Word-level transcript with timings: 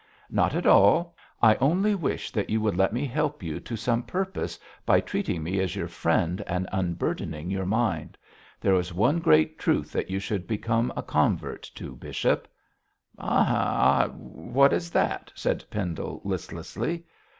'Not 0.31 0.55
at 0.55 0.65
all. 0.65 1.15
I 1.43 1.53
only 1.57 1.93
wish 1.93 2.31
that 2.31 2.49
you 2.49 2.59
would 2.61 2.75
let 2.75 2.91
me 2.91 3.05
help 3.05 3.43
you 3.43 3.59
to 3.59 3.75
some 3.77 4.01
purpose 4.01 4.57
by 4.83 4.99
treating 4.99 5.43
me 5.43 5.59
as 5.59 5.75
your 5.75 5.87
friend 5.87 6.41
and 6.47 6.67
unburdening 6.71 7.51
your 7.51 7.67
mind. 7.67 8.17
There 8.59 8.73
is 8.73 8.95
one 8.95 9.19
great 9.19 9.59
truth 9.59 9.91
that 9.91 10.09
you 10.09 10.17
should 10.17 10.47
become 10.47 10.91
a 10.97 11.03
convert 11.03 11.69
to, 11.75 11.91
bishop.' 11.95 12.47
'Ay, 13.19 13.27
ay, 13.27 14.07
what 14.17 14.73
is 14.73 14.89
that?' 14.89 15.31
said 15.35 15.63
Pendle, 15.69 16.19
listlessly. 16.23 17.03